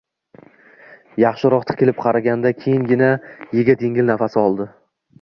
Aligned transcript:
Yaxshiroq 1.25 1.69
tikilib 1.73 2.01
qaragandan 2.07 2.59
keyingina 2.65 3.13
yigit 3.61 3.89
engil 3.91 4.13
nafas 4.15 4.43
oldi 4.47 4.73